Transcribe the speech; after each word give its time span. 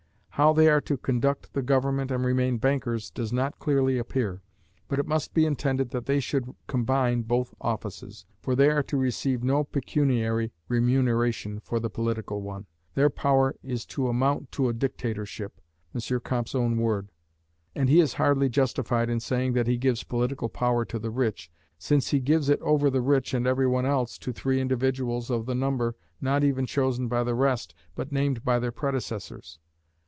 How 0.35 0.53
they 0.53 0.69
are 0.69 0.81
to 0.81 0.97
conduct 0.97 1.53
the 1.53 1.61
government 1.61 2.09
and 2.09 2.25
remain 2.25 2.57
bankers, 2.57 3.11
does 3.11 3.31
not 3.31 3.59
clearly 3.59 3.99
appear; 3.99 4.41
but 4.87 4.97
it 4.97 5.05
must 5.05 5.35
be 5.35 5.45
intended 5.45 5.91
that 5.91 6.07
they 6.07 6.19
should 6.19 6.55
combine 6.65 7.21
both 7.21 7.53
offices, 7.61 8.25
for 8.41 8.55
they 8.55 8.67
are 8.71 8.81
to 8.81 8.97
receive 8.97 9.43
no 9.43 9.63
pecuniary 9.63 10.51
remuneration 10.67 11.59
for 11.59 11.79
the 11.79 11.91
political 11.91 12.41
one. 12.41 12.65
Their 12.95 13.11
power 13.11 13.55
is 13.61 13.85
to 13.87 14.07
amount 14.07 14.51
to 14.53 14.67
a 14.67 14.73
dictatorship 14.73 15.61
(M. 15.93 16.19
Comte's 16.21 16.55
own 16.55 16.77
word): 16.77 17.11
and 17.75 17.87
he 17.87 17.99
is 17.99 18.13
hardly 18.13 18.49
justified 18.49 19.11
in 19.11 19.19
saying 19.19 19.53
that 19.53 19.67
he 19.67 19.77
gives 19.77 20.03
political 20.03 20.49
power 20.49 20.85
to 20.85 20.97
the 20.97 21.11
rich, 21.11 21.51
since 21.77 22.07
he 22.09 22.19
gives 22.19 22.49
it 22.49 22.59
over 22.61 22.89
the 22.89 23.01
rich 23.01 23.35
and 23.35 23.45
every 23.45 23.67
one 23.67 23.85
else, 23.85 24.17
to 24.17 24.33
three 24.33 24.59
individuals 24.59 25.29
of 25.29 25.45
the 25.45 25.53
number, 25.53 25.93
not 26.19 26.43
even 26.43 26.65
chosen 26.65 27.07
by 27.07 27.23
the 27.23 27.35
rest, 27.35 27.75
but 27.93 28.11
named 28.11 28.43
by 28.43 28.57
their 28.57 28.71
predecessors. 28.71 29.59